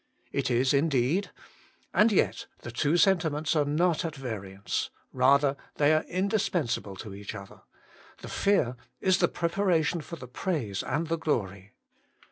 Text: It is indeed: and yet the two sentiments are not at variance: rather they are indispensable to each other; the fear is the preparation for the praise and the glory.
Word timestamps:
It 0.31 0.49
is 0.49 0.73
indeed: 0.73 1.29
and 1.93 2.11
yet 2.11 2.47
the 2.63 2.71
two 2.71 2.97
sentiments 2.97 3.55
are 3.55 3.65
not 3.65 4.03
at 4.03 4.15
variance: 4.15 4.89
rather 5.13 5.55
they 5.75 5.93
are 5.93 6.01
indispensable 6.05 6.95
to 6.95 7.13
each 7.13 7.35
other; 7.35 7.61
the 8.21 8.27
fear 8.27 8.77
is 8.99 9.19
the 9.19 9.27
preparation 9.27 10.01
for 10.01 10.15
the 10.15 10.27
praise 10.27 10.81
and 10.81 11.05
the 11.05 11.19
glory. 11.19 11.73